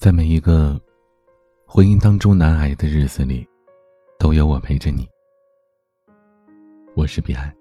[0.00, 0.80] 在每一个
[1.66, 3.46] 婚姻当中难挨的日子里，
[4.18, 5.06] 都有我陪着你。
[6.94, 7.54] 我是彼岸，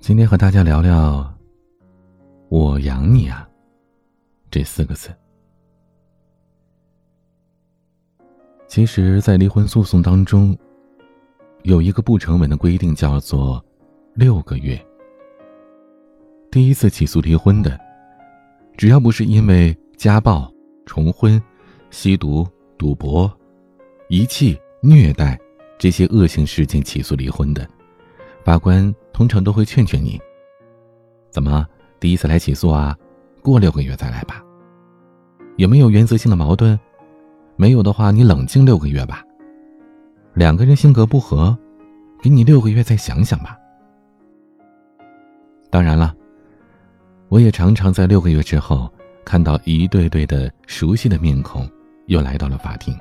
[0.00, 1.34] 今天和大家聊聊
[2.50, 3.48] “我养你啊”
[4.52, 5.08] 这四个字。
[8.66, 10.54] 其实，在离婚诉讼当中，
[11.62, 13.64] 有一个不成文的规定，叫做
[14.12, 14.78] 六个月。
[16.50, 17.80] 第一次起诉离婚的。
[18.76, 20.52] 只要不是因为家暴、
[20.86, 21.40] 重婚、
[21.90, 23.30] 吸毒、赌博、
[24.08, 25.38] 遗弃、虐待
[25.78, 27.68] 这些恶性事件起诉离婚的，
[28.44, 30.20] 法官通常都会劝劝你：
[31.30, 31.66] 怎么
[32.00, 32.96] 第一次来起诉啊？
[33.42, 34.42] 过六个月再来吧。
[35.56, 36.78] 有没有原则性的矛盾？
[37.56, 39.22] 没有的话，你冷静六个月吧。
[40.34, 41.56] 两个人性格不合，
[42.20, 43.56] 给你六个月再想想吧。
[45.70, 46.14] 当然了。
[47.32, 48.92] 我也常常在六个月之后，
[49.24, 51.66] 看到一对对的熟悉的面孔，
[52.04, 52.94] 又来到了法庭。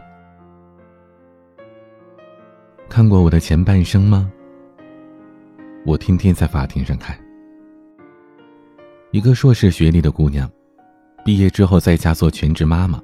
[2.87, 4.31] 看过我的前半生吗？
[5.85, 7.13] 我天天在法庭上看。
[9.11, 10.49] 一个硕士学历的姑娘，
[11.25, 13.03] 毕业之后在家做全职妈妈，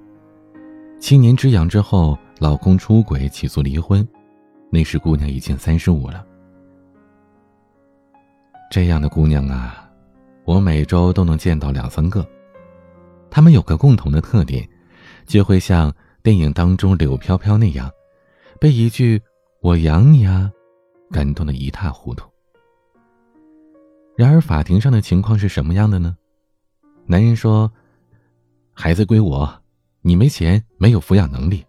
[0.98, 4.08] 七年之痒之后，老公出轨起诉离婚，
[4.70, 6.26] 那时姑娘已经三十五了。
[8.72, 9.84] 这样的姑娘啊。
[10.48, 12.26] 我每周都能见到两三个，
[13.30, 14.66] 他们有个共同的特点，
[15.26, 17.92] 就会像电影当中柳飘飘那样，
[18.58, 19.22] 被一句
[19.60, 20.50] “我养你啊”
[21.12, 22.26] 感动的一塌糊涂。
[24.16, 26.16] 然而法庭上的情况是什么样的呢？
[27.06, 27.70] 男人说
[28.72, 29.54] ：“孩子归我，
[30.02, 31.66] 你没钱，没有抚养能力，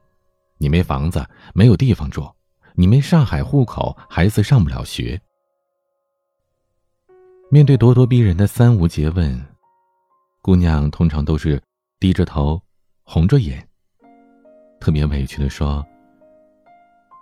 [0.56, 2.31] 你没房子，没有地方住，
[2.77, 5.21] 你没上海户口，孩子上不了学。”
[7.51, 9.43] 面对咄咄逼人的三无诘问，
[10.43, 11.59] 姑娘通常都是
[11.99, 12.61] 低着头，
[13.05, 13.67] 红着眼，
[14.79, 15.83] 特别委屈的说：“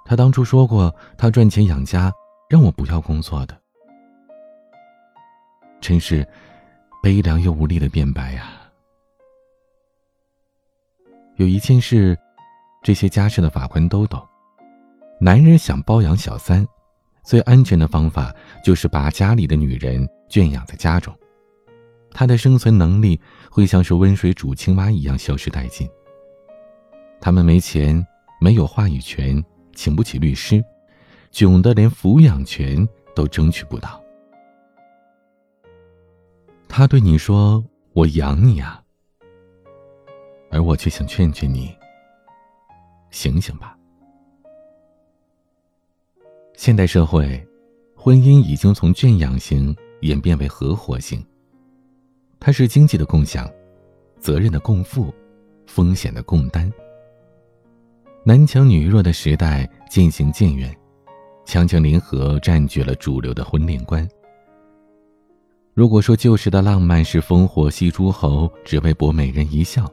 [0.04, 2.12] 他当初说过，他赚钱养家，
[2.50, 3.56] 让我不要工作的。”
[5.80, 6.26] 真是
[7.00, 8.50] 悲凉又无力的辩白呀。
[11.36, 12.18] 有一件事，
[12.82, 14.20] 这些家事的法官都懂：
[15.20, 16.66] 男人想包养小三，
[17.26, 18.32] 最安全的方法
[18.64, 20.08] 就是把家里的女人。
[20.28, 21.14] 圈养在家中，
[22.10, 25.88] 他的生存能力会像是温水煮青蛙一样消失殆尽。
[27.20, 28.04] 他们没钱，
[28.40, 29.40] 没有话语权，
[29.72, 30.60] 请不起律师，
[31.30, 34.02] 穷的连抚养权都争取不到。
[36.68, 37.64] 他对你说
[37.94, 38.82] ：“我养你啊。”
[40.50, 41.72] 而我却想劝劝你：
[43.12, 43.78] 醒醒吧！
[46.66, 47.40] 现代社会，
[47.94, 49.72] 婚姻已经从圈养型。
[50.00, 51.24] 演变为合伙型。
[52.40, 53.48] 它是经济的共享，
[54.18, 55.14] 责任的共负，
[55.64, 56.68] 风险的共担。
[58.24, 60.76] 男强女弱的时代渐行渐远，
[61.44, 64.06] 强强联合占据了主流的婚恋观。
[65.72, 69.88] 如果说旧时的浪漫是烽火戏诸侯，只为博美人一笑，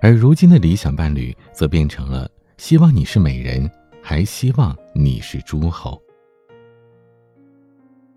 [0.00, 3.70] 而如今的理想伴侣则变成了希望你是美人，
[4.02, 6.00] 还希望你是诸侯。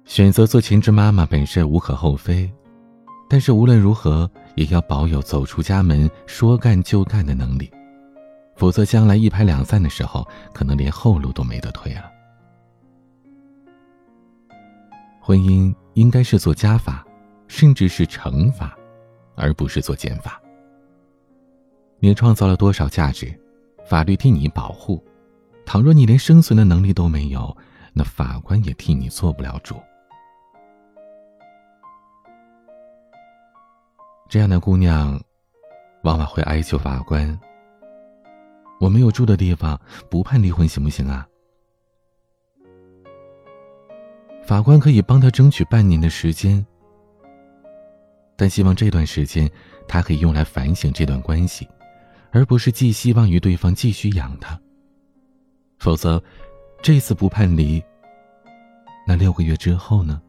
[0.04, 2.52] 选择做全职妈妈本身无可厚非，
[3.30, 7.72] 但是无论如何也要保有走出家门说干就干的能力，
[8.56, 12.12] 否则将来一拍两散的时候，可能连后路都没得退了。
[15.22, 17.06] 婚姻应该是做加法，
[17.48, 18.78] 甚至是乘法，
[19.36, 20.42] 而不是做减法。
[22.00, 23.34] 你创造了多少价值，
[23.88, 25.04] 法律替你保护；
[25.66, 27.56] 倘若你连生存的能力都没有，
[27.92, 29.76] 那法官也替你做不了主。
[34.30, 35.20] 这样的姑娘，
[36.04, 37.40] 往往会哀求法官
[38.80, 41.28] ：“我没有住的地方，不判离婚行不行啊？”
[44.46, 46.66] 法官可以帮她争取半年的时间，
[48.36, 49.50] 但希望这段时间
[49.88, 51.68] 她可以用来反省这段关系，
[52.32, 54.60] 而不是寄希望于对方继续养她。
[55.78, 56.22] 否则，
[56.82, 57.84] 这次不判离，
[59.06, 60.22] 那六个月之后呢？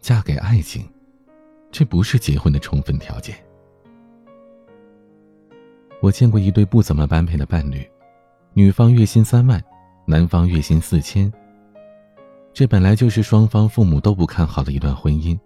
[0.00, 0.86] 嫁给爱情，
[1.70, 3.34] 这不是结婚的充分条件。
[6.00, 7.88] 我见过一对不怎么般配的伴侣，
[8.52, 9.62] 女方月薪三万，
[10.04, 11.32] 男方月薪四千。
[12.52, 15.38] 这本来就是双方父母都不看好的一段婚姻。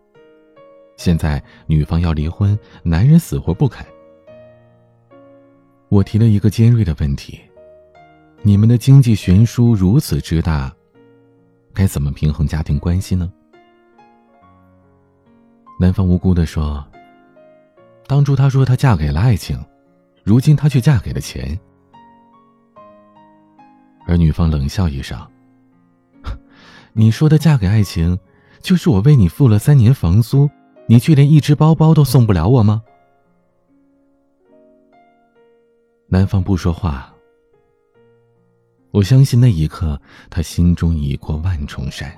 [0.98, 3.86] 现在女方要离婚，男人死活不肯。
[5.88, 7.40] 我提了一个尖锐的问题：
[8.42, 10.70] 你们的经济悬殊如此之大，
[11.72, 13.32] 该怎么平衡家庭关系呢？
[15.80, 16.84] 男方无辜的说
[18.08, 19.56] ：“当初他说他嫁给了爱情，
[20.24, 21.56] 如今他却嫁给了钱。”
[24.04, 25.16] 而女方冷笑一声
[26.92, 28.18] ：“你说的嫁给爱情，
[28.60, 30.50] 就是我为你付了三年房租，
[30.88, 32.82] 你却连一只包包都送不了我吗？”
[36.08, 37.14] 男方不说话。
[38.90, 40.00] 我相信那一刻，
[40.30, 42.10] 他心中已过万重山。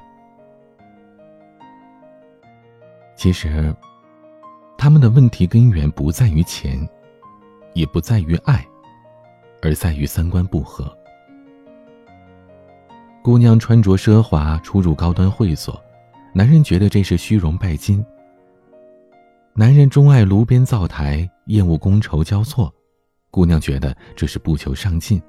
[3.17, 3.75] 其实，
[4.79, 6.89] 他们的问题根源不在于钱，
[7.75, 8.65] 也不在于爱，
[9.61, 10.97] 而在于三观不合。
[13.21, 15.79] 姑娘穿着奢华，出入高端会所，
[16.33, 18.03] 男人觉得这是虚荣拜金。
[19.55, 22.73] 男人钟爱炉边灶台，厌恶觥筹交错，
[23.31, 25.21] 姑娘觉得这是不求上进。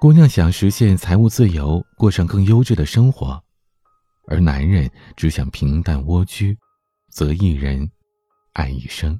[0.00, 3.42] 姑娘想实现财务自由，过上更优质的生活，
[4.28, 6.56] 而男人只想平淡蜗居，
[7.10, 7.90] 择一人，
[8.52, 9.18] 爱一生。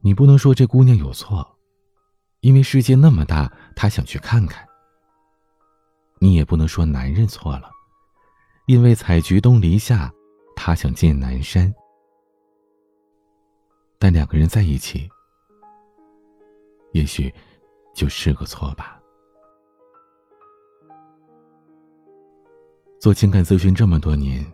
[0.00, 1.46] 你不能说这姑娘有错，
[2.40, 4.66] 因为世界那么大，她想去看看。
[6.18, 7.70] 你也不能说男人错了，
[8.66, 10.12] 因为采菊东篱下，
[10.54, 11.72] 他想见南山。
[13.98, 15.08] 但两个人在一起，
[16.92, 17.32] 也许。
[17.92, 19.02] 就是个错吧。
[23.00, 24.46] 做情感咨询这么多年，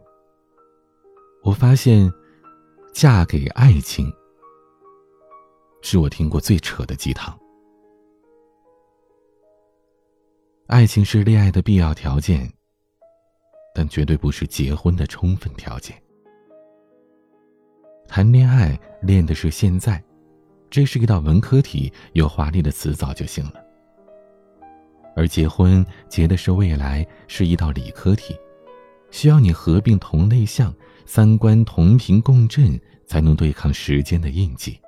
[1.42, 2.10] 我发现，
[2.94, 4.10] 嫁给爱情
[5.82, 7.38] 是我听过最扯的鸡汤。
[10.66, 12.50] 爱情是恋爱的必要条件，
[13.76, 15.94] 但绝对不是结婚的充分条件。
[18.08, 20.02] 谈恋爱练的是现在。
[20.70, 23.62] 这是一道文科题，有华丽的词藻就行了。
[25.14, 28.34] 而结婚结的是未来，是一道理科题，
[29.10, 30.74] 需要你合并同类项，
[31.04, 34.80] 三观同频共振，才能对抗时间的印记。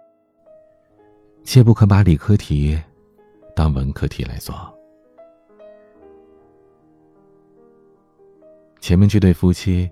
[1.44, 2.78] 切不可把理科题
[3.54, 4.77] 当文科题来做。
[8.80, 9.90] 前面这对夫妻，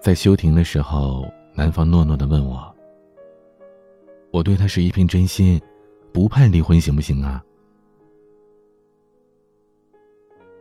[0.00, 1.24] 在休庭的时候，
[1.54, 2.72] 男方诺诺的问我。
[4.30, 5.60] 我对他是一片真心，
[6.12, 7.42] 不判离婚行不行啊？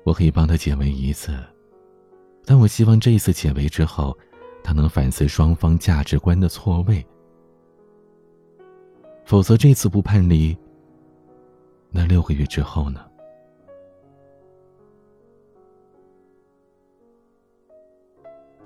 [0.04, 1.38] 我可以帮他解围一次，
[2.46, 4.18] 但我希望这一次解围之后，
[4.64, 7.06] 他能反思双方价值观的错位。
[9.24, 10.58] 否则这次不判离，
[11.92, 13.06] 那六个月之后呢？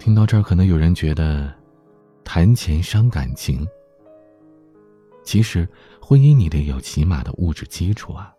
[0.06, 1.52] 听到这儿，可能有人觉得
[2.24, 3.68] 谈钱伤感情。
[5.24, 5.68] 其实，
[6.00, 8.32] 婚姻你得有起码的物质基础啊。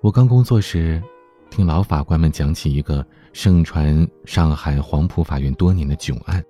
[0.00, 1.02] 我刚工作时，
[1.50, 6.40] 听老法官们讲起一个盛传上海黄埔法院多年的囧案：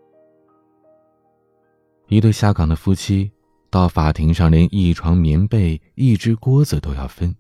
[2.09, 3.33] 一对下岗的夫妻
[3.71, 7.35] 到法庭上，连一床棉被、一只锅子都要分。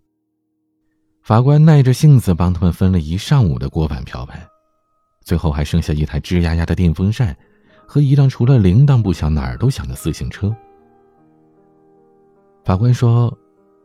[1.30, 4.36] 法官耐着性子帮他们分了一上午的锅碗瓢盆，
[5.20, 7.36] 最后还剩下一台吱呀呀的电风扇。
[7.86, 10.52] 和一辆除了铃铛不响哪儿都响的自行车。
[12.64, 13.32] 法官说：“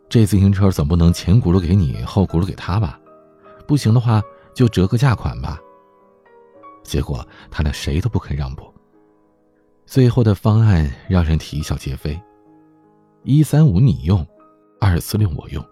[0.10, 3.00] 这自行车总不能前轱辘给你，后轱辘给他吧？
[3.68, 4.24] 不行的话
[4.56, 5.60] 就折个价款吧。”
[6.82, 8.74] 结果他俩谁都不肯让步，
[9.86, 12.20] 最后的方案让人啼笑皆非：
[13.22, 14.26] 一三五你用，
[14.80, 15.64] 二四六我用。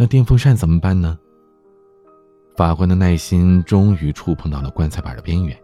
[0.00, 1.18] 那电风扇怎么办呢？
[2.56, 5.60] 法官的耐心终于触碰到了棺材板的边缘。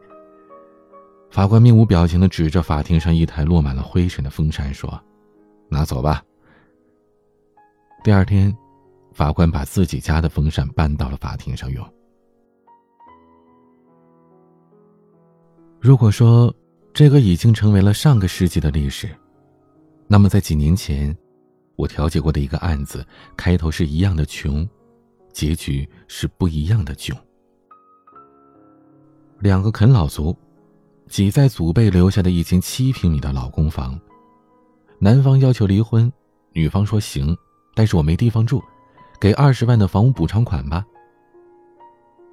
[1.30, 5.00] 法官面无表情的指着法庭上一台落满了灰尘的风扇说
[5.70, 6.20] ：“拿走吧。”
[8.02, 8.52] 第二天，
[9.12, 11.88] 法官把自己家的风扇搬到了法庭上用。
[15.78, 16.52] 如果说
[16.92, 19.08] 这个已经成为了上个世纪的历史，
[20.08, 21.16] 那么在几年前，
[21.76, 24.68] 我调解过的一个案子，开头是一样的穷，
[25.32, 27.16] 结局是不一样的囧。
[29.40, 30.36] 两个啃老族。
[31.06, 34.00] 挤在祖辈留下的一间七平米的老公房，
[34.98, 36.10] 男方要求离婚，
[36.52, 37.36] 女方说行，
[37.74, 38.60] 但是我没地方住，
[39.20, 40.84] 给二十万的房屋补偿款吧。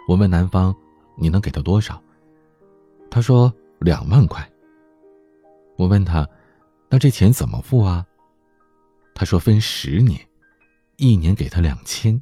[0.07, 0.74] 我问男方，
[1.17, 2.01] 你能给他多少？
[3.10, 4.50] 他说两万块。
[5.75, 6.27] 我问他，
[6.89, 8.05] 那这钱怎么付啊？
[9.13, 10.19] 他说分十年，
[10.97, 12.21] 一年给他两千。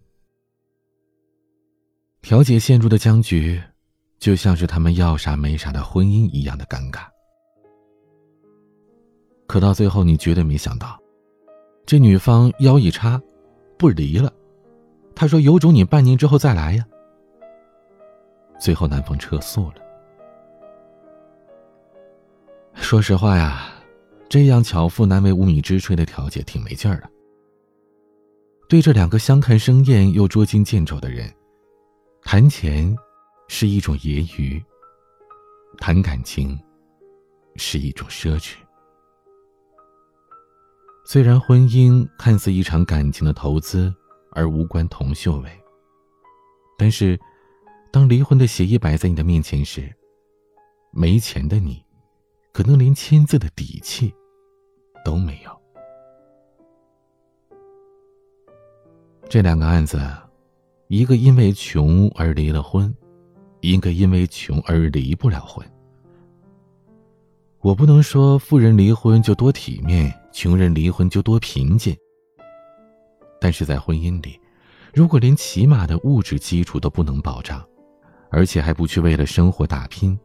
[2.21, 3.61] 调解陷入的僵局。
[4.19, 7.03] 就像是他们要啥没啥的婚姻一样的尴尬。
[9.47, 10.99] 可到最后，你绝对没想到，
[11.85, 13.17] 这女方腰一插，
[13.77, 14.29] 不离了。
[15.15, 16.85] 她说：“有种你半年之后再来呀。”
[18.59, 19.75] 最后男方撤诉了。
[22.73, 23.71] 说实话呀，
[24.29, 27.09] 这样巧妇难为无米之炊的调解挺没劲儿的。
[28.67, 31.33] 对这两个相看生厌又捉襟见肘的人，
[32.21, 32.95] 谈钱
[33.47, 34.63] 是一种揶揄，
[35.79, 36.57] 谈感情
[37.55, 38.53] 是一种奢侈。
[41.03, 43.91] 虽然婚姻看似一场感情的投资，
[44.33, 45.49] 而无关铜臭味，
[46.77, 47.19] 但是，
[47.91, 49.91] 当离婚的协议摆在你的面前时，
[50.91, 51.83] 没钱的你，
[52.53, 54.13] 可能连签字的底气
[55.03, 55.51] 都没有。
[59.27, 59.99] 这两个案子，
[60.87, 62.93] 一个因为穷而离了婚，
[63.61, 65.65] 一个因为穷而离不了婚。
[67.61, 71.95] 我不能说富人离婚就多体面，穷人离婚就多贫贱。
[73.39, 74.39] 但是在婚姻里，
[74.93, 77.63] 如果连起码的物质基础都不能保障，
[78.31, 80.17] 而且还不去为了生活打拼，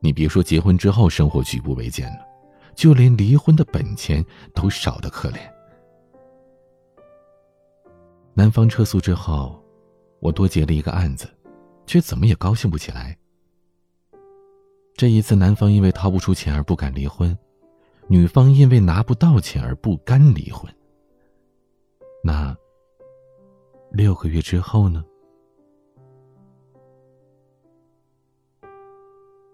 [0.00, 2.26] 你别说结婚之后生活举步维艰了，
[2.74, 4.24] 就连离婚的本钱
[4.54, 5.38] 都少得可怜。
[8.34, 9.62] 男方撤诉之后，
[10.20, 11.28] 我多结了一个案子，
[11.86, 13.16] 却怎么也高兴不起来。
[14.94, 17.36] 这一次，男方因为掏不出钱而不敢离婚，
[18.08, 20.72] 女方因为拿不到钱而不甘离婚。
[22.24, 22.56] 那
[23.90, 25.04] 六个月之后呢？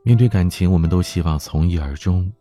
[0.05, 2.33] 面对感情，我们都希望从一而终，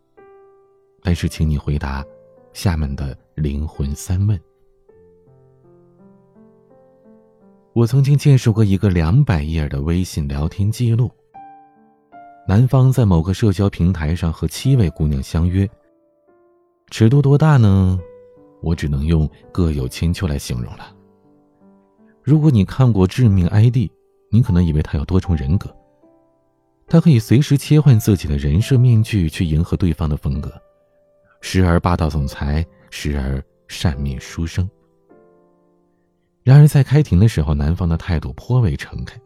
[1.02, 2.04] 但是，请你回答
[2.52, 4.38] 下面的灵魂三问。
[7.72, 11.10] 我曾经见识过一个两百页的微信聊天记录。
[12.48, 15.68] 男方在某个社交平台上和七位姑娘相约，
[16.90, 18.00] 尺度多大呢？
[18.62, 20.92] 我只能用各有千秋来形容了。
[22.22, 23.76] 如果你看过《致命 ID》，
[24.30, 25.72] 你可能以为他有多重人格，
[26.86, 30.52] 他可以随时切换自己的人设面具去迎合对方的风格，
[31.40, 34.68] 时而霸道总裁，时而善面书生。
[36.42, 39.20] 然而在开庭的时候，男方的态度颇为诚恳。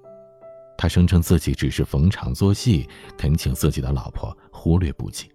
[0.76, 5.31] 他声称自己只是逢场作戏，恳请自己的老婆忽略不计。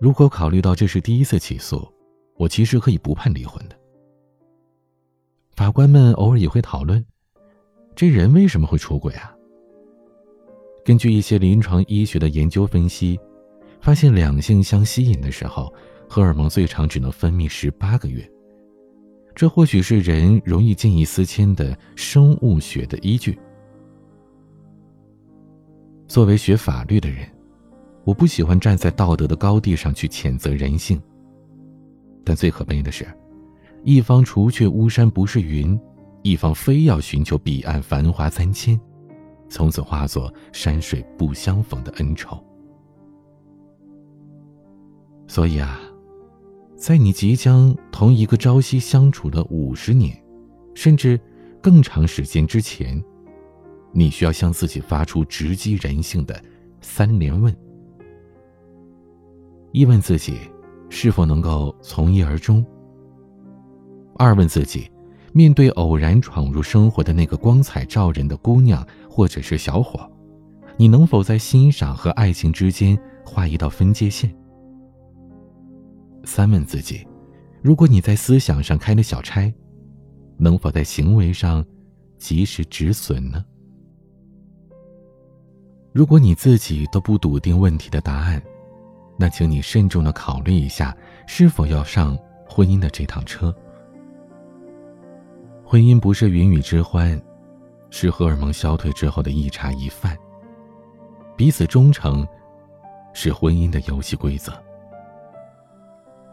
[0.00, 1.86] 如果考虑到这是第一次起诉，
[2.36, 3.76] 我其实可以不判离婚的。
[5.56, 7.04] 法官们偶尔也会讨论，
[7.96, 9.34] 这人为什么会出轨啊？
[10.84, 13.18] 根据一些临床医学的研究分析，
[13.80, 15.72] 发现两性相吸引的时候，
[16.08, 18.28] 荷尔蒙最长只能分泌十八个月。
[19.34, 23.38] 这或许是人容易见异思迁的生物学的依据。
[26.06, 27.26] 作为学法律的人，
[28.04, 31.00] 我不喜欢站在道德的高地上去谴责人性。
[32.24, 33.06] 但最可悲的是，
[33.84, 35.78] 一方除却巫山不是云，
[36.22, 38.78] 一方非要寻求彼岸繁华三千，
[39.48, 42.44] 从此化作山水不相逢的恩仇。
[45.30, 45.80] 所以啊。
[46.74, 50.18] 在你即将同一个朝夕相处的五十年，
[50.74, 51.20] 甚至
[51.62, 53.00] 更长时间之前，
[53.92, 56.42] 你需要向自己发出直击人性的
[56.80, 57.54] 三连问：
[59.72, 60.38] 一问自己
[60.88, 62.64] 是否能够从一而终；
[64.16, 64.90] 二问自己，
[65.32, 70.10] 面对偶然闯入生活的那个光彩照人的姑娘或者是小伙，
[70.78, 74.34] 你能否在欣赏和爱情之间画一道分界线？
[76.24, 77.06] 三问自己：
[77.62, 79.52] 如果你在思想上开了小差，
[80.36, 81.64] 能否在行为上
[82.18, 83.44] 及时止损呢？
[85.92, 88.40] 如果你自己都不笃定问题的答案，
[89.18, 90.96] 那请你慎重的考虑一下，
[91.26, 92.16] 是否要上
[92.48, 93.54] 婚姻的这趟车。
[95.64, 97.20] 婚姻不是云雨之欢，
[97.90, 100.16] 是荷尔蒙消退之后的一茶一饭。
[101.36, 102.26] 彼此忠诚，
[103.12, 104.52] 是婚姻的游戏规则。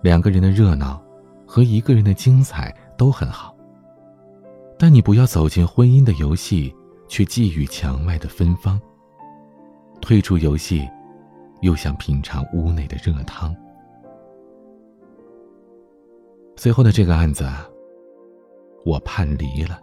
[0.02, 1.02] 两个人的热闹，
[1.46, 3.56] 和一个人的精彩都很好。
[4.78, 6.74] 但你不要走进婚姻的游戏，
[7.08, 8.80] 却觊觎墙外的芬芳。
[10.00, 10.88] 退出游戏，
[11.62, 13.56] 又想品尝屋内的热汤。
[16.56, 17.50] 最后的这个案子，
[18.86, 19.80] 我判离了。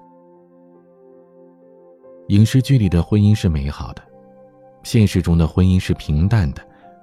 [2.29, 4.03] 影视剧里的婚姻是美好的，
[4.85, 6.63] 现实中的婚姻是平淡的，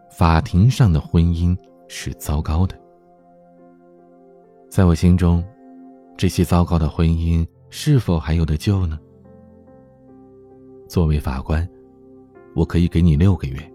[0.10, 1.56] 法庭上的婚姻
[1.88, 2.81] 是糟糕的。
[4.72, 5.44] 在我心中，
[6.16, 8.98] 这些糟糕的婚姻是否还有的救呢？
[10.88, 11.70] 作为法官，
[12.56, 13.74] 我可以给你六个月，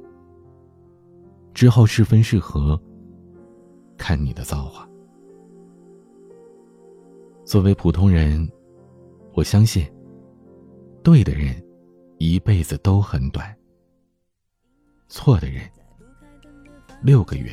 [1.53, 2.81] 之后是分是合，
[3.99, 4.89] 看你的造化。
[7.45, 8.51] 作为普通人，
[9.35, 9.87] 我相信，
[11.03, 11.63] 对的人，
[12.17, 13.45] 一辈子都很短；
[15.09, 15.71] 错的人，
[17.03, 17.51] 六个月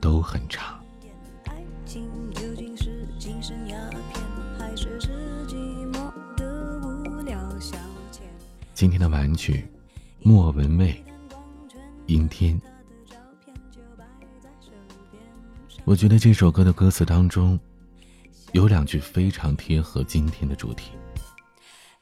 [0.00, 0.75] 都很长。
[1.86, 3.78] 情究竟是精神鸦
[4.12, 4.20] 片，
[4.58, 5.08] 还是是
[5.46, 5.54] 寂
[5.92, 7.76] 寞的无聊消
[8.10, 8.22] 遣？
[8.74, 9.68] 今天的玩具，
[10.20, 11.02] 莫文蔚，
[12.06, 12.60] 阴天。
[15.84, 17.58] 我觉得这首歌的歌词当中，
[18.50, 20.90] 有两句非常贴合今天的主题。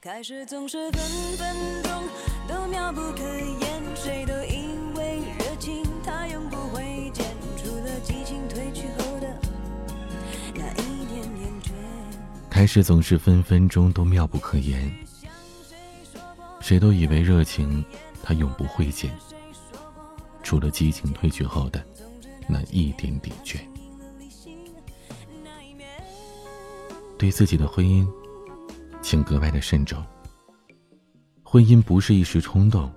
[0.01, 1.03] 开始总是分
[1.37, 2.03] 分钟
[2.49, 4.64] 都妙不可言，谁都一。
[12.55, 14.89] 开始总是分分钟都妙不可言。
[16.61, 17.85] 谁都以为热情，
[18.23, 19.13] 它永不会减，
[20.41, 21.85] 除了激情褪去后的
[22.49, 23.59] 那一点点倦。
[27.19, 28.09] 对自己的婚姻，
[29.03, 30.01] 请格外的慎重。
[31.43, 32.89] 婚姻不是一时冲动，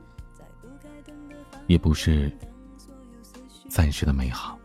[1.66, 2.32] 也不是
[3.68, 4.56] 暂时的美好。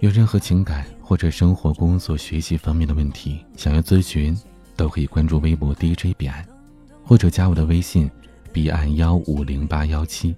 [0.00, 4.38] 有任何情感或者生活、工作、学习方面的问题，想要咨询。
[4.76, 6.46] 都可以关注微博 DJ 彼岸，
[7.02, 8.08] 或者加我的微信
[8.52, 10.32] 彼岸幺五零八幺七。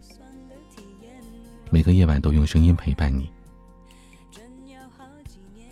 [1.69, 3.29] 每个夜晚都用声音陪伴你，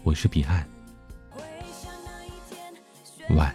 [0.03, 0.69] 我是彼岸，
[3.31, 3.55] 晚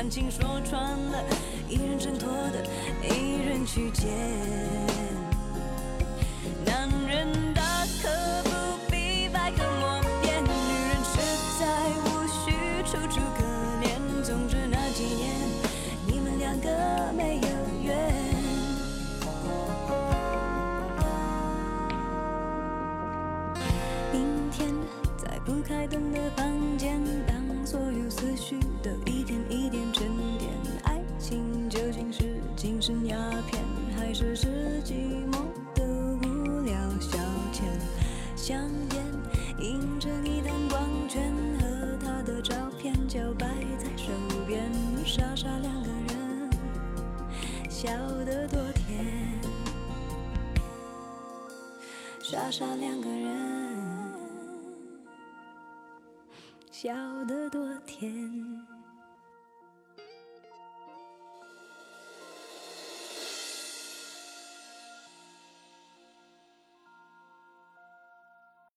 [0.00, 1.22] 感情说穿了，
[1.68, 2.64] 一人挣脱的，
[3.06, 4.08] 一人去捡。
[52.50, 54.12] 傻傻两个人，
[56.72, 57.09] 笑。